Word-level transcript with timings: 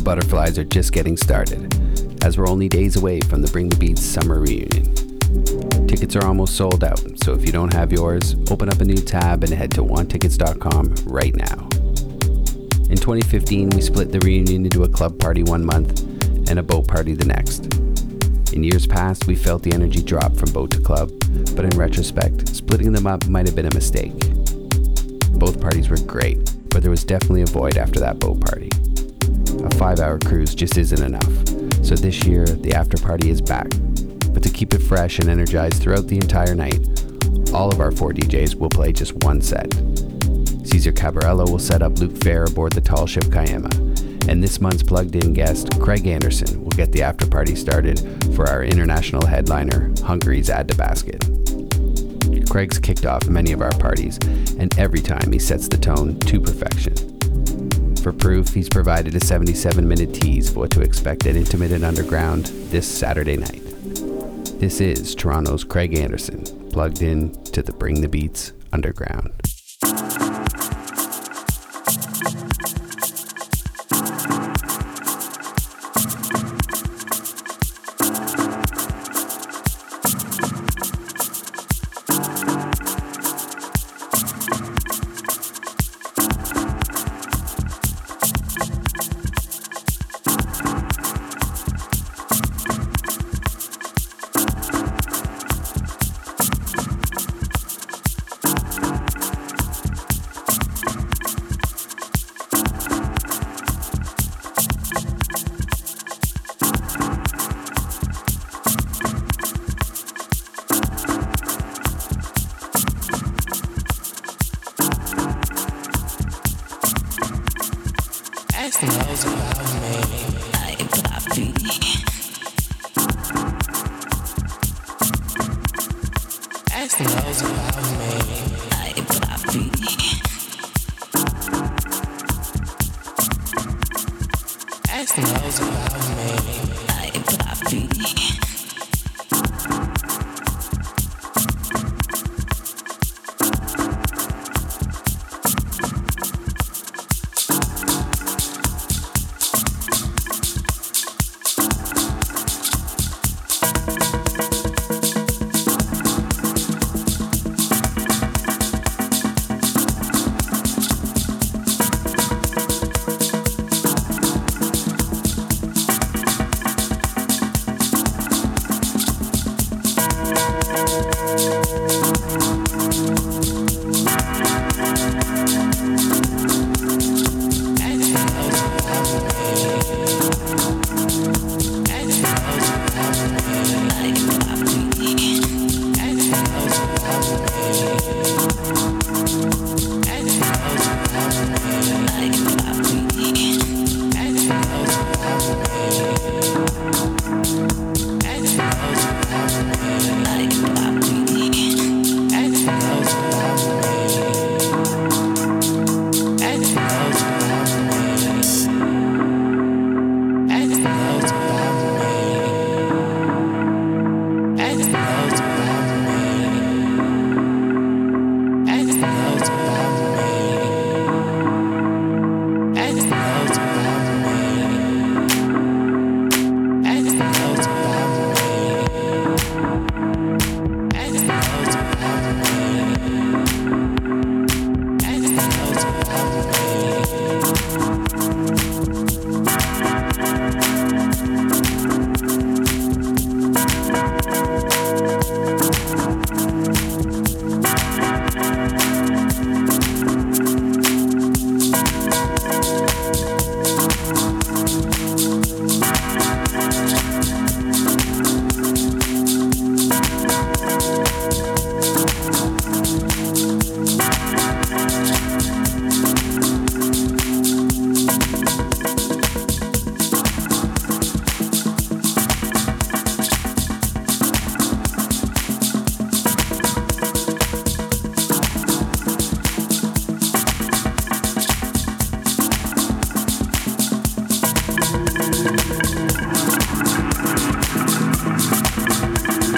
the 0.00 0.04
butterflies 0.04 0.58
are 0.58 0.64
just 0.64 0.92
getting 0.92 1.14
started, 1.14 2.24
as 2.24 2.38
we're 2.38 2.48
only 2.48 2.70
days 2.70 2.96
away 2.96 3.20
from 3.20 3.42
the 3.42 3.50
Bring 3.50 3.68
the 3.68 3.76
Beats 3.76 4.02
summer 4.02 4.40
reunion. 4.40 4.94
Tickets 5.86 6.16
are 6.16 6.24
almost 6.24 6.56
sold 6.56 6.82
out, 6.82 7.02
so 7.22 7.34
if 7.34 7.44
you 7.44 7.52
don't 7.52 7.74
have 7.74 7.92
yours, 7.92 8.34
open 8.50 8.70
up 8.70 8.80
a 8.80 8.84
new 8.84 8.96
tab 8.96 9.44
and 9.44 9.52
head 9.52 9.70
to 9.72 9.82
wantickets.com 9.82 10.94
right 11.04 11.36
now. 11.36 11.68
In 12.88 12.96
2015, 12.96 13.70
we 13.70 13.82
split 13.82 14.10
the 14.10 14.20
reunion 14.20 14.64
into 14.64 14.84
a 14.84 14.88
club 14.88 15.18
party 15.18 15.42
one 15.42 15.66
month 15.66 16.00
and 16.48 16.58
a 16.58 16.62
boat 16.62 16.88
party 16.88 17.12
the 17.12 17.26
next. 17.26 17.66
In 18.54 18.64
years 18.64 18.86
past, 18.86 19.26
we 19.26 19.34
felt 19.34 19.62
the 19.62 19.74
energy 19.74 20.02
drop 20.02 20.34
from 20.34 20.50
boat 20.50 20.70
to 20.70 20.80
club, 20.80 21.10
but 21.54 21.66
in 21.66 21.78
retrospect, 21.78 22.48
splitting 22.48 22.92
them 22.92 23.06
up 23.06 23.26
might 23.26 23.44
have 23.44 23.54
been 23.54 23.66
a 23.66 23.74
mistake. 23.74 24.18
Both 25.32 25.60
parties 25.60 25.90
were 25.90 25.98
great, 25.98 26.54
but 26.70 26.80
there 26.80 26.90
was 26.90 27.04
definitely 27.04 27.42
a 27.42 27.46
void 27.46 27.76
after 27.76 28.00
that 28.00 28.18
boat 28.18 28.40
party. 28.40 28.70
A 29.64 29.74
five 29.76 30.00
hour 30.00 30.18
cruise 30.18 30.54
just 30.54 30.76
isn't 30.78 31.02
enough, 31.02 31.84
so 31.84 31.94
this 31.94 32.24
year, 32.24 32.44
the 32.46 32.72
after 32.74 32.96
party 32.96 33.30
is 33.30 33.40
back. 33.40 33.68
But 34.32 34.42
to 34.42 34.50
keep 34.50 34.72
it 34.72 34.82
fresh 34.82 35.18
and 35.18 35.28
energized 35.28 35.82
throughout 35.82 36.06
the 36.06 36.16
entire 36.16 36.54
night, 36.54 36.80
all 37.52 37.72
of 37.72 37.80
our 37.80 37.90
four 37.90 38.12
DJs 38.12 38.54
will 38.54 38.68
play 38.68 38.92
just 38.92 39.14
one 39.24 39.40
set. 39.42 39.72
Caesar 40.64 40.92
Cabarello 40.92 41.50
will 41.50 41.58
set 41.58 41.82
up 41.82 41.98
Luke 41.98 42.16
Fair 42.22 42.44
aboard 42.44 42.72
the 42.72 42.80
tall 42.80 43.06
ship 43.06 43.24
Kajama, 43.24 43.70
and 44.28 44.42
this 44.42 44.60
month's 44.60 44.82
plugged 44.82 45.16
in 45.16 45.32
guest, 45.32 45.80
Craig 45.80 46.06
Anderson, 46.06 46.62
will 46.62 46.70
get 46.70 46.92
the 46.92 47.02
after 47.02 47.26
party 47.26 47.56
started 47.56 47.98
for 48.36 48.48
our 48.48 48.62
international 48.62 49.26
headliner, 49.26 49.92
Hungary's 50.04 50.48
Add 50.48 50.68
to 50.68 50.76
Basket. 50.76 51.24
Craig's 52.48 52.78
kicked 52.78 53.06
off 53.06 53.26
many 53.28 53.52
of 53.52 53.62
our 53.62 53.72
parties, 53.78 54.18
and 54.58 54.76
every 54.78 55.00
time 55.00 55.32
he 55.32 55.38
sets 55.38 55.66
the 55.68 55.76
tone 55.76 56.18
to 56.20 56.40
perfection. 56.40 57.09
For 58.02 58.14
proof, 58.14 58.54
he's 58.54 58.70
provided 58.70 59.14
a 59.14 59.20
77 59.20 59.86
minute 59.86 60.14
tease 60.14 60.48
of 60.48 60.56
what 60.56 60.70
to 60.70 60.80
expect 60.80 61.26
at 61.26 61.36
Intermittent 61.36 61.84
Underground 61.84 62.46
this 62.70 62.88
Saturday 62.88 63.36
night. 63.36 63.62
This 64.58 64.80
is 64.80 65.14
Toronto's 65.14 65.64
Craig 65.64 65.94
Anderson, 65.94 66.44
plugged 66.70 67.02
in 67.02 67.30
to 67.44 67.60
the 67.60 67.72
Bring 67.72 68.00
the 68.00 68.08
Beats 68.08 68.52
Underground. 68.72 69.49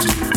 to 0.03 0.27
you. 0.27 0.32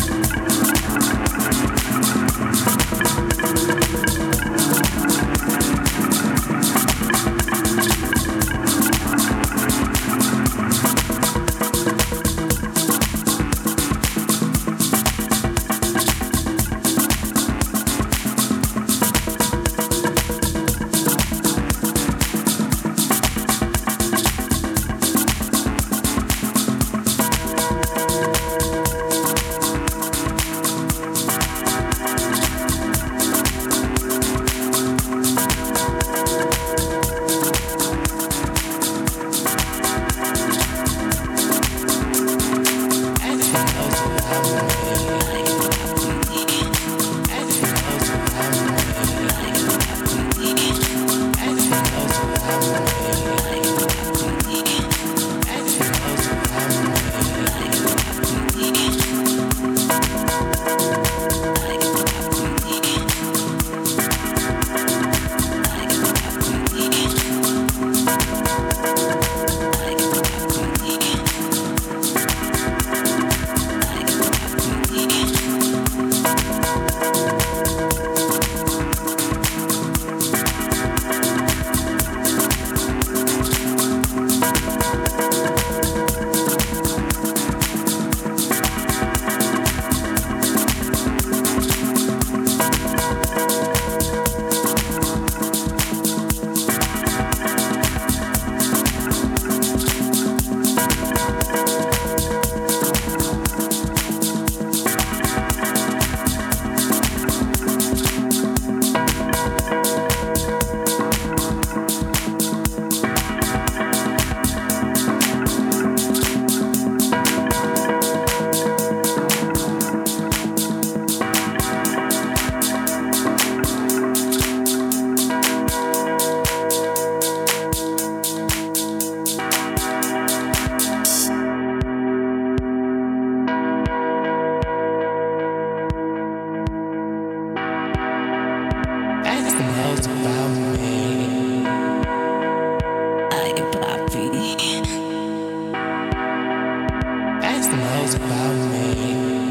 The 147.68 147.76
most 147.76 148.14
about 148.14 148.70
me. 148.70 149.45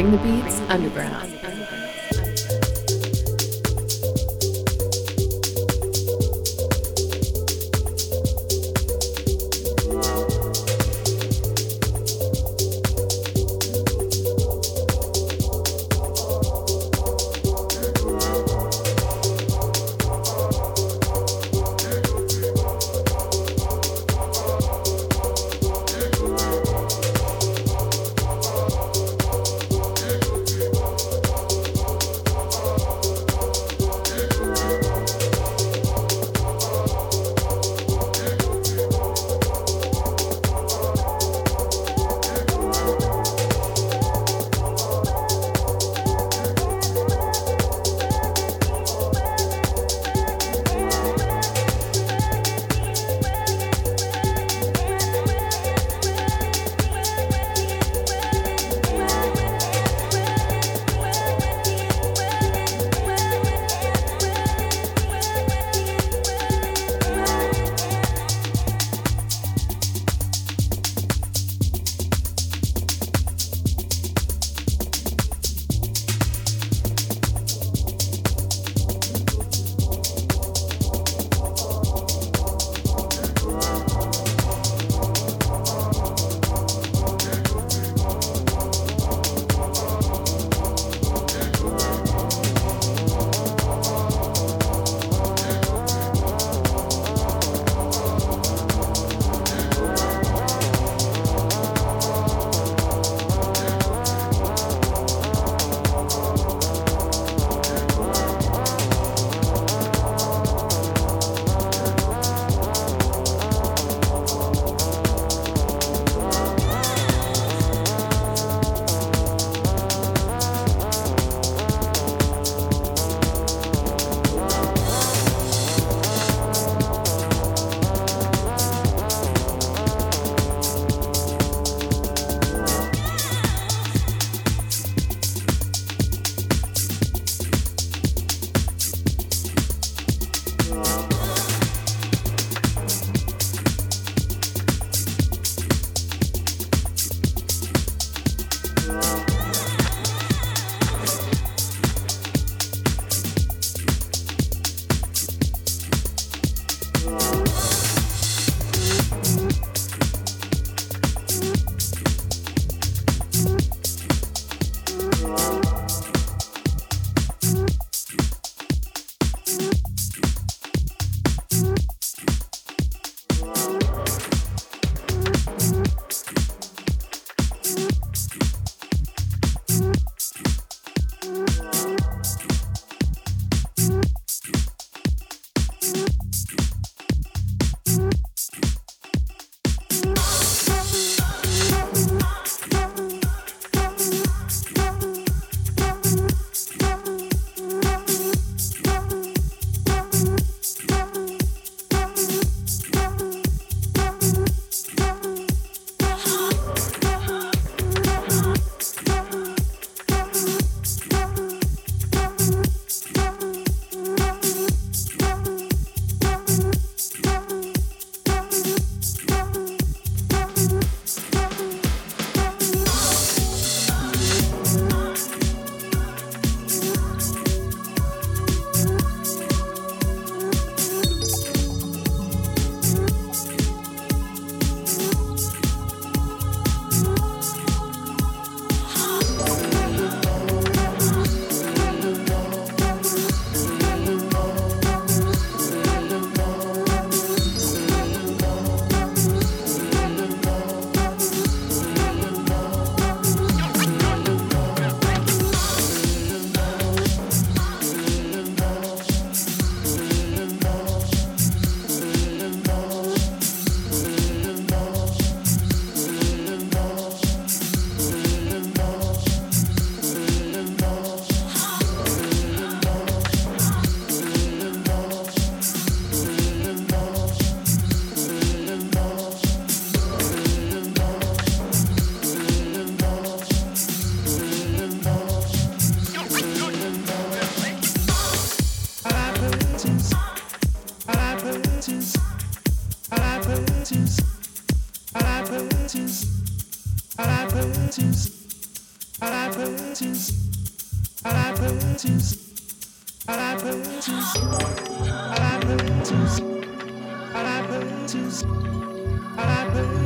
Bring 0.00 0.12
the 0.12 0.16
Beats 0.16 0.60
Underground. 0.70 1.29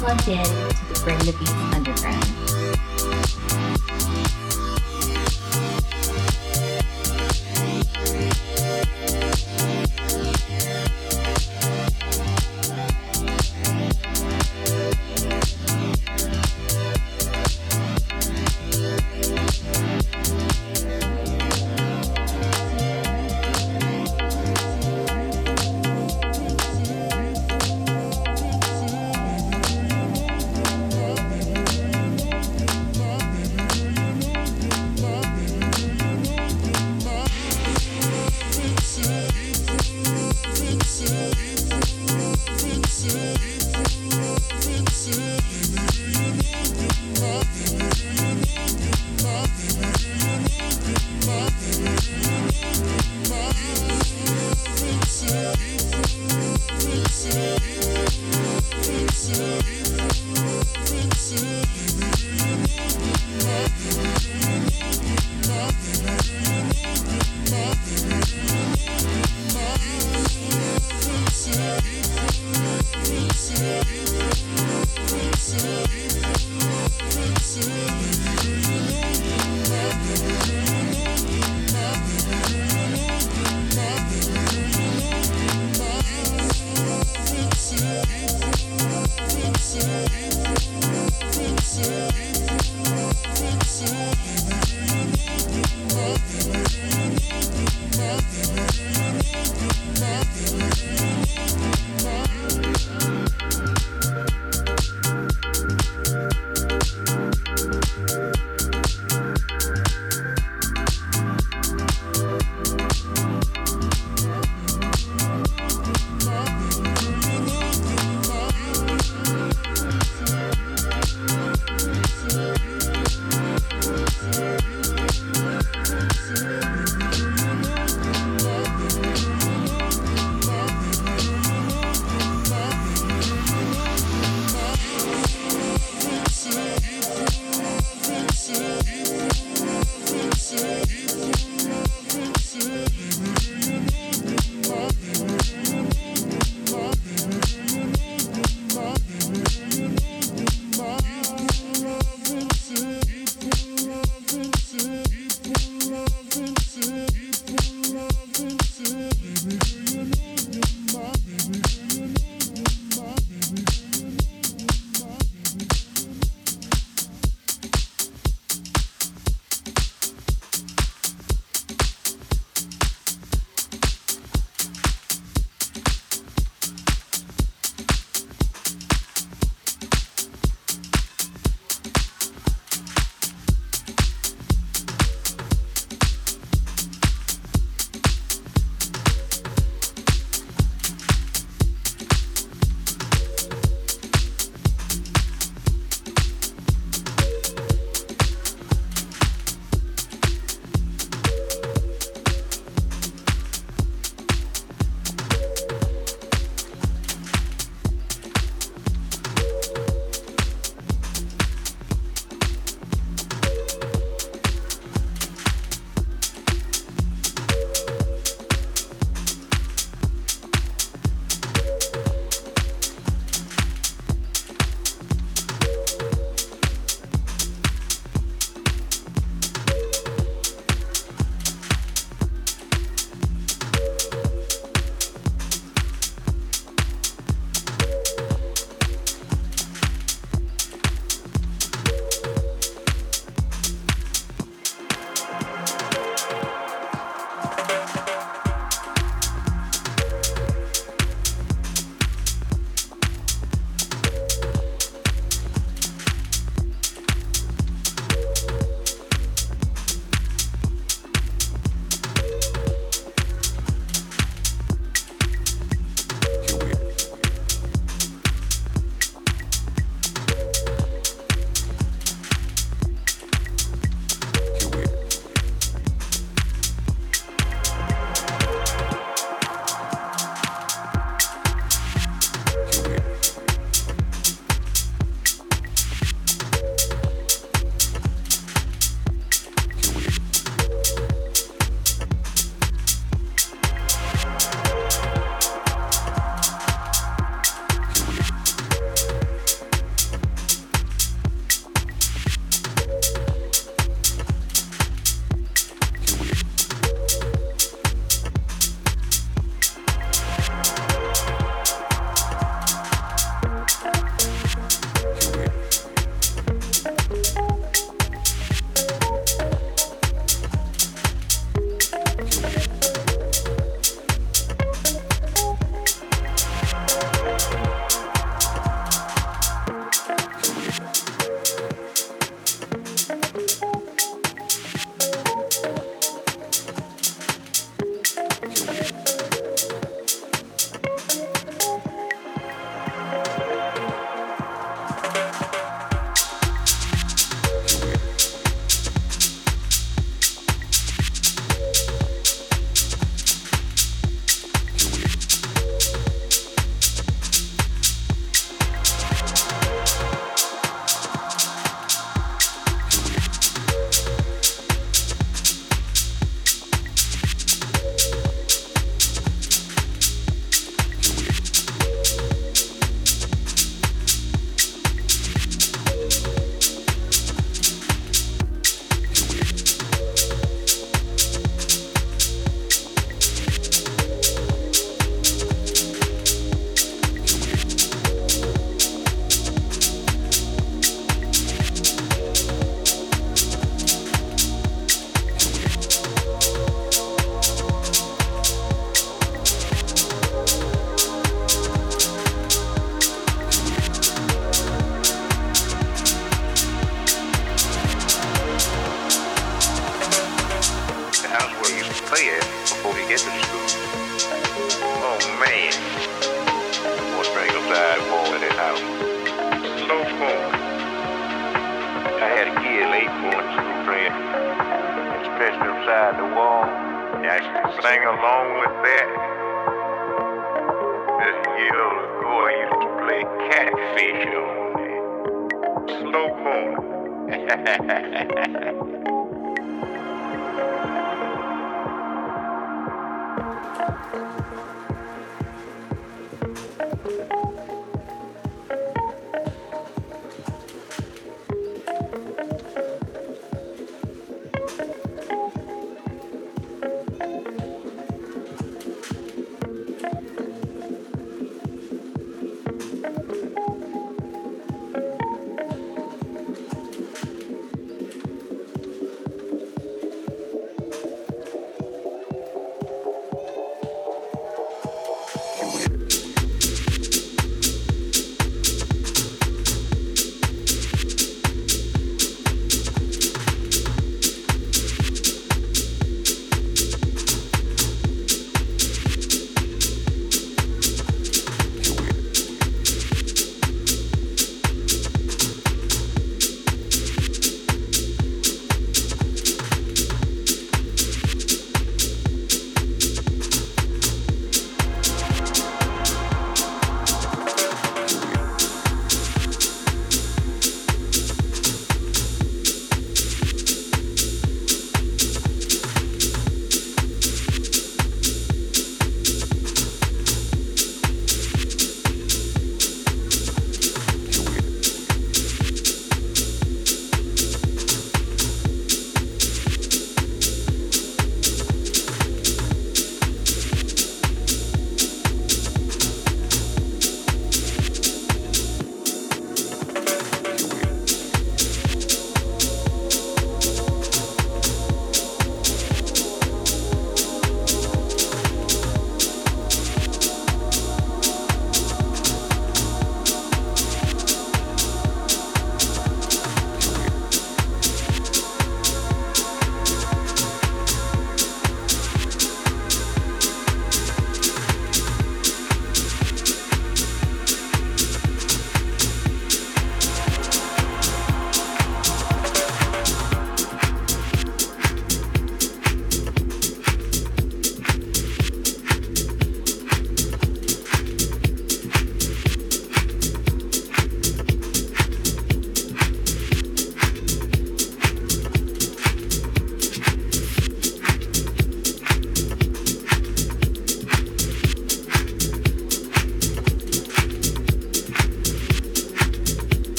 plugged 0.00 0.28
in 0.28 0.44
to 0.44 0.50
the 0.92 1.00
Bring 1.04 1.18
the 1.20 1.32
Beats 1.32 1.52
Underground. 1.74 2.35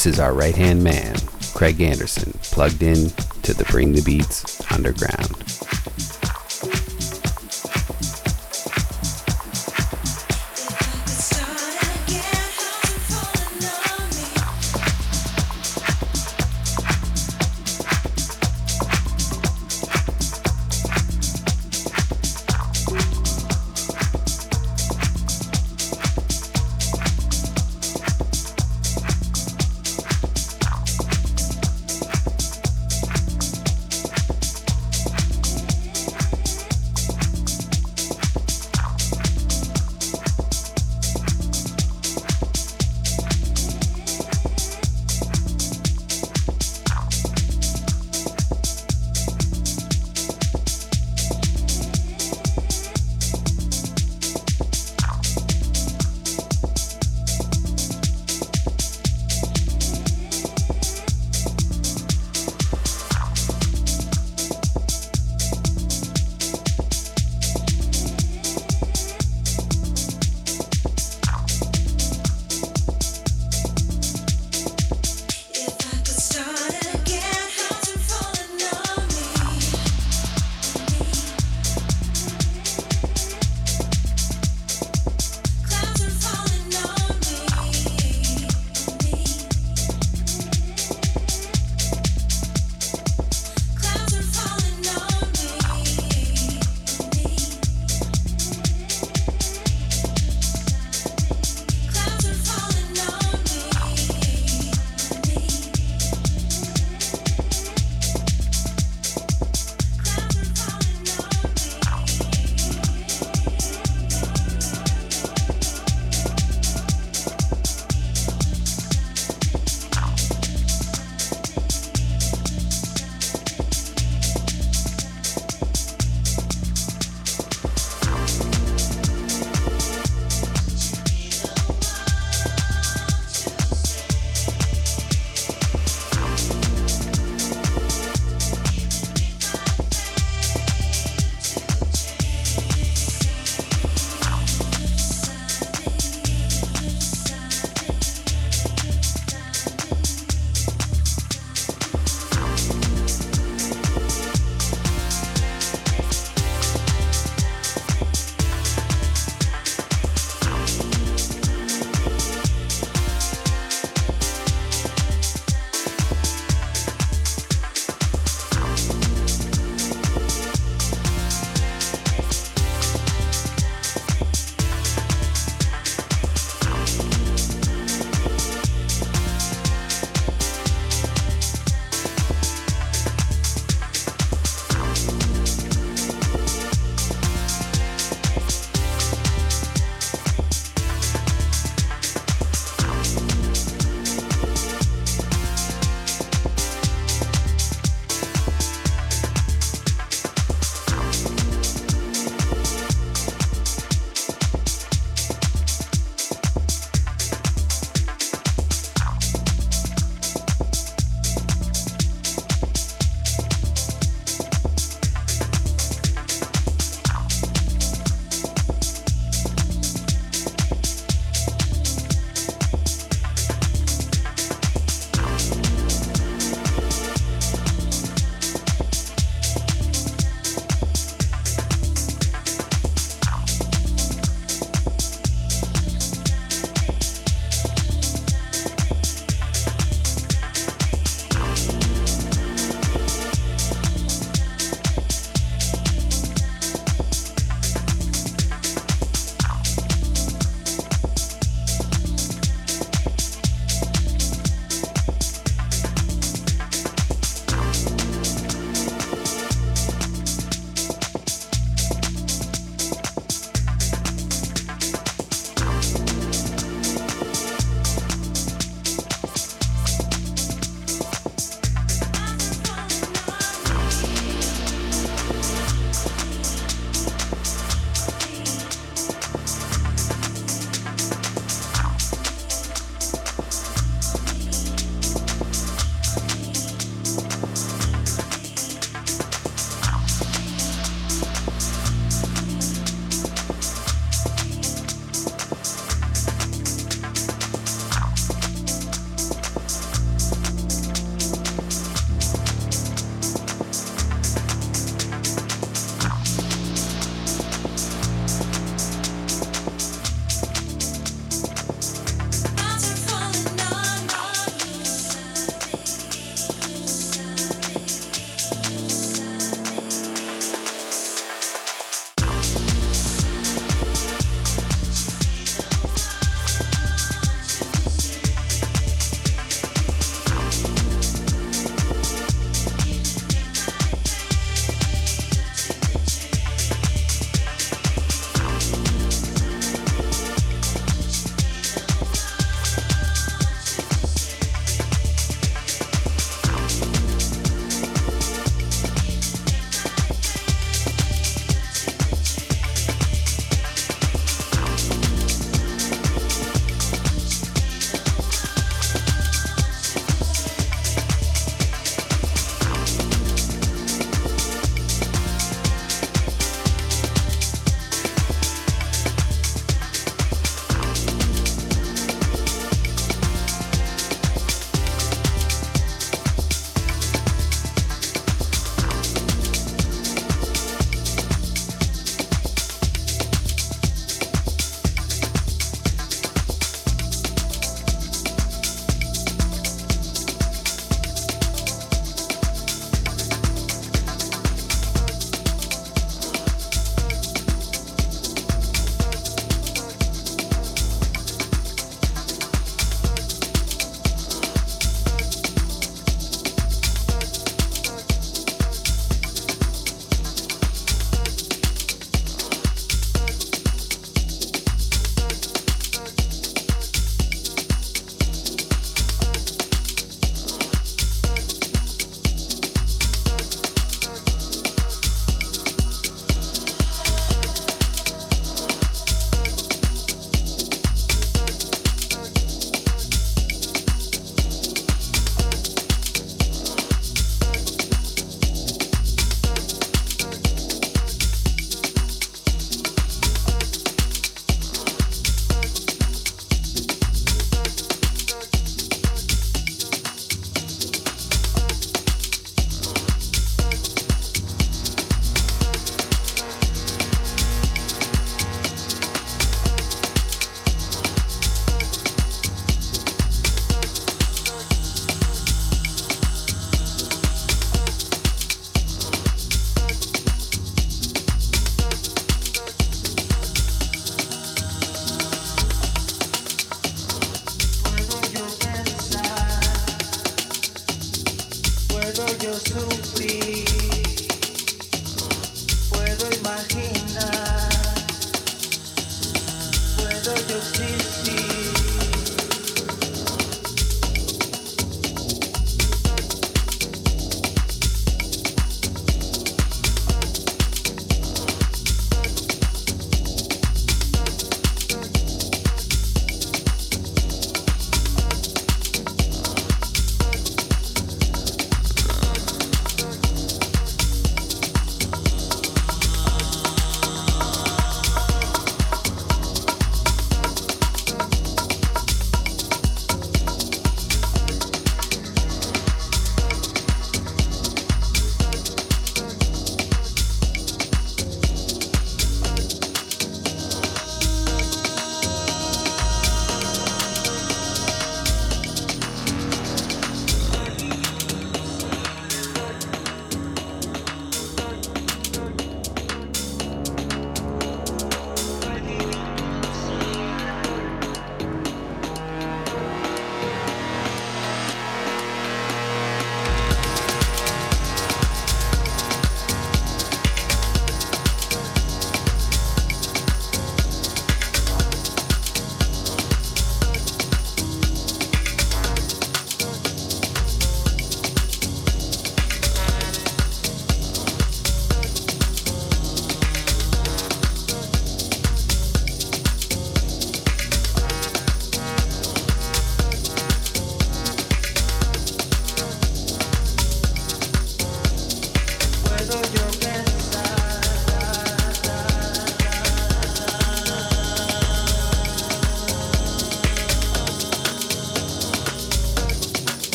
This 0.00 0.14
is 0.14 0.18
our 0.18 0.32
right 0.32 0.56
hand 0.56 0.82
man, 0.82 1.14
Craig 1.52 1.78
Anderson, 1.82 2.32
plugged 2.40 2.82
in 2.82 3.10
to 3.42 3.52
the 3.52 3.66
Bring 3.68 3.92
the 3.92 4.00
Beats 4.00 4.58
Underground. 4.72 5.39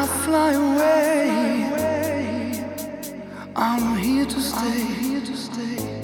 I 0.00 0.06
fly 0.06 0.52
away. 0.52 1.74
I'm 3.56 3.96
here 3.98 4.26
to 4.26 4.40
stay. 4.40 5.97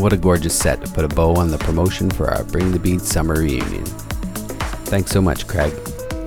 What 0.00 0.12
a 0.14 0.16
gorgeous 0.16 0.58
set 0.58 0.82
to 0.82 0.90
put 0.92 1.04
a 1.04 1.08
bow 1.08 1.34
on 1.34 1.50
the 1.50 1.58
promotion 1.58 2.08
for 2.08 2.30
our 2.30 2.42
Bring 2.44 2.72
the 2.72 2.78
Beats 2.78 3.06
summer 3.06 3.34
reunion. 3.34 3.84
Thanks 4.86 5.10
so 5.10 5.20
much, 5.20 5.46
Craig. 5.46 5.74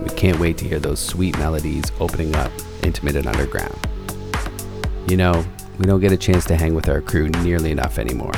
We 0.03 0.09
can't 0.09 0.39
wait 0.39 0.59
to 0.59 0.67
hear 0.67 0.79
those 0.79 0.99
sweet 0.99 1.35
melodies 1.39 1.85
opening 1.99 2.35
up 2.35 2.51
Intimate 2.83 3.15
and 3.15 3.25
Underground. 3.25 3.75
You 5.07 5.17
know, 5.17 5.43
we 5.79 5.85
don't 5.85 6.01
get 6.01 6.11
a 6.11 6.17
chance 6.17 6.45
to 6.45 6.55
hang 6.55 6.75
with 6.75 6.87
our 6.87 7.01
crew 7.01 7.29
nearly 7.29 7.71
enough 7.71 7.97
anymore. 7.97 8.33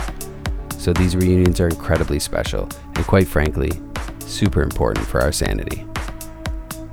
So 0.77 0.93
these 0.93 1.17
reunions 1.17 1.59
are 1.59 1.67
incredibly 1.67 2.19
special 2.19 2.69
and, 2.95 3.05
quite 3.05 3.27
frankly, 3.27 3.71
super 4.19 4.61
important 4.61 5.05
for 5.05 5.19
our 5.19 5.33
sanity. 5.33 5.85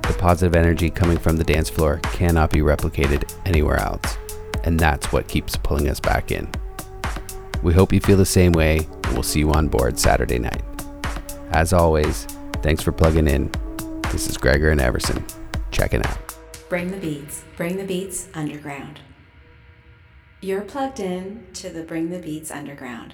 The 0.01 0.15
positive 0.19 0.55
energy 0.55 0.89
coming 0.89 1.17
from 1.17 1.37
the 1.37 1.45
dance 1.45 1.69
floor 1.69 2.01
cannot 2.11 2.51
be 2.51 2.59
replicated 2.59 3.33
anywhere 3.45 3.77
else, 3.77 4.17
and 4.65 4.77
that's 4.77 5.13
what 5.13 5.29
keeps 5.29 5.55
pulling 5.55 5.87
us 5.87 6.01
back 6.01 6.31
in. 6.31 6.49
We 7.63 7.73
hope 7.73 7.93
you 7.93 8.01
feel 8.01 8.17
the 8.17 8.25
same 8.25 8.51
way, 8.51 8.79
and 8.79 9.13
we'll 9.13 9.23
see 9.23 9.39
you 9.39 9.53
on 9.53 9.69
board 9.69 9.97
Saturday 9.97 10.37
night. 10.37 10.61
As 11.51 11.71
always, 11.71 12.25
thanks 12.61 12.83
for 12.83 12.91
plugging 12.91 13.25
in. 13.25 13.49
This 14.11 14.27
is 14.27 14.35
Gregor 14.35 14.69
and 14.71 14.81
Everson, 14.81 15.25
checking 15.71 16.05
out. 16.05 16.35
Bring 16.67 16.91
the 16.91 16.97
beats. 16.97 17.45
Bring 17.55 17.77
the 17.77 17.85
beats 17.85 18.27
underground. 18.33 18.99
You're 20.41 20.59
plugged 20.59 20.99
in 20.99 21.47
to 21.53 21.69
the 21.69 21.83
Bring 21.83 22.09
the 22.09 22.19
Beats 22.19 22.51
Underground. 22.51 23.13